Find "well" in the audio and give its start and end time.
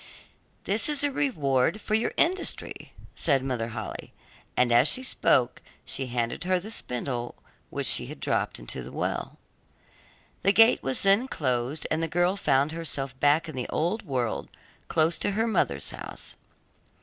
8.91-9.37